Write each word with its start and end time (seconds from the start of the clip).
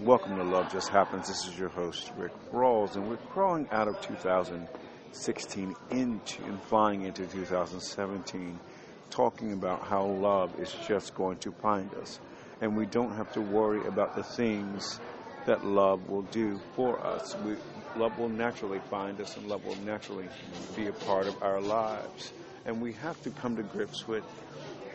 Welcome 0.00 0.36
to 0.36 0.44
Love 0.44 0.70
Just 0.70 0.90
Happens. 0.90 1.26
This 1.26 1.48
is 1.48 1.58
your 1.58 1.70
host, 1.70 2.12
Rick 2.16 2.30
Rawls, 2.52 2.94
and 2.94 3.08
we're 3.08 3.16
crawling 3.16 3.66
out 3.72 3.88
of 3.88 4.00
2016 4.00 5.74
into 5.90 6.44
and 6.44 6.62
flying 6.62 7.02
into 7.02 7.26
2017, 7.26 8.60
talking 9.10 9.52
about 9.52 9.82
how 9.82 10.06
love 10.06 10.56
is 10.60 10.72
just 10.86 11.16
going 11.16 11.38
to 11.38 11.50
find 11.50 11.92
us. 11.94 12.20
And 12.60 12.76
we 12.76 12.86
don't 12.86 13.16
have 13.16 13.32
to 13.32 13.40
worry 13.40 13.84
about 13.88 14.14
the 14.14 14.22
things 14.22 15.00
that 15.46 15.66
love 15.66 16.08
will 16.08 16.22
do 16.22 16.60
for 16.76 17.04
us. 17.04 17.34
We, 17.44 17.56
love 17.96 18.16
will 18.20 18.28
naturally 18.28 18.80
find 18.88 19.20
us, 19.20 19.36
and 19.36 19.48
love 19.48 19.64
will 19.64 19.82
naturally 19.84 20.28
be 20.76 20.86
a 20.86 20.92
part 20.92 21.26
of 21.26 21.42
our 21.42 21.60
lives. 21.60 22.32
And 22.66 22.80
we 22.80 22.92
have 22.92 23.20
to 23.24 23.30
come 23.30 23.56
to 23.56 23.64
grips 23.64 24.06
with 24.06 24.22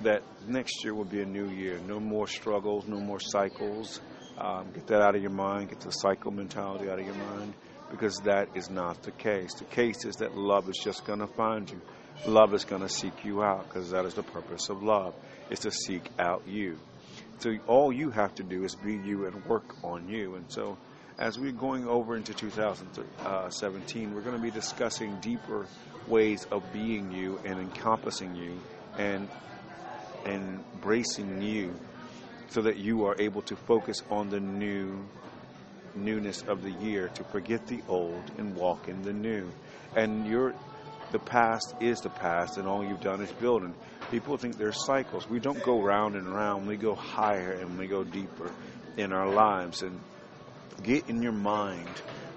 that 0.00 0.22
next 0.48 0.82
year 0.84 0.94
will 0.94 1.04
be 1.04 1.20
a 1.20 1.26
new 1.26 1.50
year. 1.50 1.78
No 1.86 2.00
more 2.00 2.26
struggles, 2.26 2.86
no 2.86 2.98
more 2.98 3.20
cycles 3.20 4.00
um, 4.38 4.70
get 4.72 4.86
that 4.88 5.00
out 5.00 5.14
of 5.14 5.22
your 5.22 5.30
mind, 5.30 5.70
get 5.70 5.80
the 5.80 5.90
cycle 5.90 6.30
mentality 6.30 6.90
out 6.90 6.98
of 6.98 7.06
your 7.06 7.14
mind, 7.14 7.54
because 7.90 8.16
that 8.24 8.48
is 8.54 8.70
not 8.70 9.02
the 9.02 9.12
case. 9.12 9.54
The 9.54 9.64
case 9.64 10.04
is 10.04 10.16
that 10.16 10.36
love 10.36 10.68
is 10.68 10.78
just 10.82 11.04
going 11.04 11.20
to 11.20 11.26
find 11.26 11.70
you. 11.70 11.80
Love 12.26 12.54
is 12.54 12.64
going 12.64 12.82
to 12.82 12.88
seek 12.88 13.24
you 13.24 13.42
out, 13.42 13.68
because 13.68 13.90
that 13.90 14.04
is 14.04 14.14
the 14.14 14.22
purpose 14.22 14.68
of 14.68 14.82
love, 14.82 15.14
is 15.50 15.60
to 15.60 15.70
seek 15.70 16.08
out 16.18 16.42
you. 16.46 16.78
So 17.38 17.56
all 17.66 17.92
you 17.92 18.10
have 18.10 18.34
to 18.36 18.42
do 18.42 18.64
is 18.64 18.74
be 18.74 18.94
you 18.94 19.26
and 19.26 19.44
work 19.46 19.76
on 19.84 20.08
you. 20.08 20.36
And 20.36 20.44
so 20.48 20.78
as 21.18 21.38
we're 21.38 21.52
going 21.52 21.86
over 21.86 22.16
into 22.16 22.34
2017, 22.34 24.14
we're 24.14 24.20
going 24.20 24.36
to 24.36 24.42
be 24.42 24.50
discussing 24.50 25.16
deeper 25.20 25.66
ways 26.06 26.46
of 26.50 26.62
being 26.72 27.12
you 27.12 27.38
and 27.44 27.58
encompassing 27.58 28.34
you 28.36 28.58
and 28.98 29.28
embracing 30.24 31.42
you 31.42 31.74
so 32.48 32.62
that 32.62 32.76
you 32.76 33.04
are 33.06 33.16
able 33.18 33.42
to 33.42 33.56
focus 33.56 34.02
on 34.10 34.30
the 34.30 34.40
new 34.40 35.04
newness 35.94 36.42
of 36.42 36.62
the 36.62 36.72
year, 36.72 37.08
to 37.08 37.24
forget 37.24 37.66
the 37.66 37.80
old 37.88 38.22
and 38.38 38.54
walk 38.54 38.88
in 38.88 39.02
the 39.02 39.12
new. 39.12 39.50
And 39.94 40.26
your 40.26 40.54
the 41.12 41.18
past 41.18 41.74
is 41.80 42.00
the 42.00 42.10
past, 42.10 42.58
and 42.58 42.66
all 42.66 42.84
you've 42.84 43.00
done 43.00 43.22
is 43.22 43.30
building. 43.32 43.74
People 44.10 44.36
think 44.36 44.58
there's 44.58 44.84
cycles. 44.84 45.28
We 45.28 45.40
don't 45.40 45.62
go 45.62 45.80
round 45.80 46.14
and 46.16 46.28
round. 46.28 46.66
We 46.66 46.76
go 46.76 46.94
higher 46.94 47.52
and 47.52 47.78
we 47.78 47.86
go 47.86 48.04
deeper 48.04 48.50
in 48.96 49.12
our 49.12 49.28
lives. 49.28 49.82
And 49.82 50.00
get 50.82 51.08
in 51.08 51.22
your 51.22 51.32
mind 51.32 51.88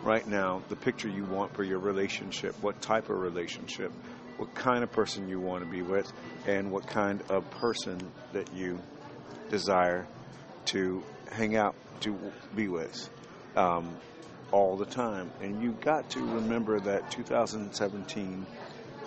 right 0.03 0.25
now 0.27 0.61
the 0.69 0.75
picture 0.75 1.09
you 1.09 1.25
want 1.25 1.53
for 1.53 1.63
your 1.63 1.79
relationship. 1.79 2.55
What 2.61 2.81
type 2.81 3.09
of 3.09 3.19
relationship? 3.19 3.91
What 4.37 4.53
kind 4.55 4.83
of 4.83 4.91
person 4.91 5.27
you 5.27 5.39
want 5.39 5.65
to 5.65 5.69
be 5.69 5.81
with, 5.81 6.11
and 6.47 6.71
what 6.71 6.87
kind 6.87 7.21
of 7.29 7.49
person 7.51 7.99
that 8.31 8.53
you 8.53 8.79
desire 9.49 10.07
to 10.65 11.03
hang 11.31 11.55
out, 11.55 11.75
to 12.01 12.17
be 12.55 12.67
with 12.67 13.09
um, 13.55 13.95
all 14.51 14.77
the 14.77 14.85
time. 14.85 15.31
And 15.41 15.61
you've 15.61 15.81
got 15.81 16.09
to 16.11 16.19
remember 16.19 16.79
that 16.79 17.11
2017 17.11 18.45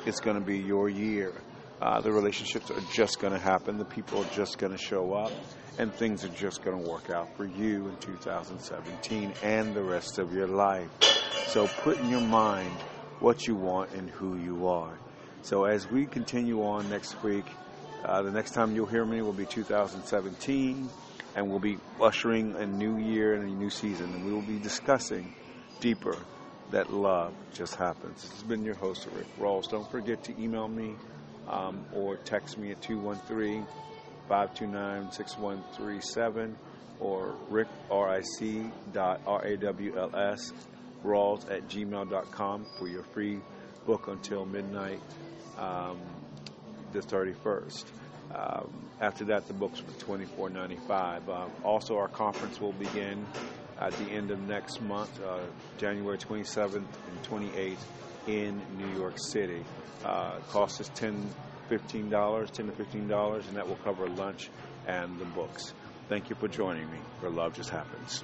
is 0.07 0.21
going 0.21 0.39
to 0.39 0.45
be 0.45 0.59
your 0.59 0.89
year. 0.89 1.33
Uh, 1.81 2.01
the 2.01 2.13
relationships 2.13 2.71
are 2.71 2.81
just 2.93 3.21
going 3.21 3.33
to 3.33 3.39
happen. 3.39 3.79
The 3.79 3.85
people 3.85 4.23
are 4.23 4.31
just 4.31 4.59
going 4.59 4.73
to 4.73 4.79
show 4.79 5.15
up. 5.15 5.33
And 5.79 5.93
things 5.93 6.23
are 6.25 6.29
just 6.29 6.63
going 6.63 6.83
to 6.83 6.91
work 6.91 7.11
out 7.11 7.35
for 7.37 7.47
you 7.47 7.89
in 7.89 7.97
2017 7.97 9.33
and 9.43 9.75
the 9.75 9.83
rest 9.83 10.19
of 10.19 10.35
your 10.35 10.47
life. 10.47 10.91
So 11.47 11.67
put 11.67 11.99
in 11.99 12.11
your 12.11 12.21
mind 12.21 12.71
what 13.21 13.47
you 13.47 13.55
want 13.55 13.93
and 13.93 14.11
who 14.11 14.37
you 14.37 14.69
are. 14.69 14.99
So 15.43 15.65
as 15.65 15.91
we 15.91 16.07
continue 16.07 16.63
on 16.63 16.89
next 16.91 17.21
week, 17.23 17.47
uh, 18.05 18.23
the 18.23 18.31
next 18.31 18.53
time 18.53 18.75
you'll 18.75 18.87
hear 18.87 19.05
me 19.05 19.23
will 19.23 19.33
be 19.33 19.47
2017, 19.47 20.89
and 21.35 21.49
we'll 21.49 21.59
be 21.59 21.79
ushering 22.01 22.55
a 22.57 22.67
new 22.67 22.99
year 22.99 23.35
and 23.35 23.45
a 23.45 23.55
new 23.55 23.71
season, 23.71 24.13
and 24.13 24.25
we 24.25 24.33
will 24.33 24.43
be 24.43 24.59
discussing 24.59 25.35
deeper 25.81 26.17
that 26.71 26.93
love 26.93 27.33
just 27.53 27.75
happens. 27.77 28.23
This 28.23 28.33
has 28.33 28.43
been 28.43 28.65
your 28.65 28.75
host, 28.75 29.07
Rick 29.15 29.27
Rawls. 29.39 29.71
Don't 29.71 29.89
forget 29.91 30.25
to 30.25 30.43
email 30.43 30.69
me 30.69 30.95
um, 31.49 31.85
or 31.95 32.17
text 32.17 32.59
me 32.59 32.71
at 32.71 32.81
213 32.83 33.67
529 34.29 35.13
6137 35.13 36.57
or 37.01 37.35
rick, 37.51 37.67
R-I-C 37.91 38.71
dot 38.93 39.21
R-A-W-L-S, 39.27 40.53
Rawls 41.05 41.51
at 41.51 41.69
gmail.com 41.69 42.67
for 42.79 42.89
your 42.89 43.03
free 43.03 43.41
book 43.87 44.07
until 44.09 44.47
midnight. 44.47 45.01
Um, 45.59 45.99
the 46.93 47.01
31st. 47.01 47.85
Um, 48.35 48.73
after 49.01 49.25
that, 49.27 49.47
the 49.47 49.55
books 49.55 49.83
were 49.83 50.17
$24.95. 50.17 51.29
Um, 51.29 51.51
also, 51.65 51.97
our 51.97 52.09
conference 52.09 52.61
will 52.61 52.73
begin 52.73 53.25
at 53.79 53.93
the 53.93 54.05
end 54.05 54.31
of 54.31 54.41
next 54.47 54.81
month, 54.81 55.21
uh, 55.23 55.41
January 55.79 56.19
27th 56.19 56.75
and 56.75 57.23
28th 57.25 57.77
in 58.27 58.61
New 58.79 58.99
York 58.99 59.15
City. 59.17 59.65
Uh, 60.05 60.39
cost 60.49 60.81
us 60.81 60.91
10 60.95 61.33
$15, 61.73 62.51
10 62.51 62.67
to 62.67 62.73
$15, 62.73 63.49
and 63.49 63.57
that 63.57 63.67
will 63.67 63.77
cover 63.77 64.07
lunch 64.09 64.51
and 64.87 65.19
the 65.19 65.25
books. 65.25 65.73
Thank 66.09 66.29
you 66.29 66.37
for 66.37 66.49
joining 66.49 66.91
me, 66.91 66.99
where 67.21 67.31
love 67.31 67.55
just 67.55 67.71
happens. 67.71 68.21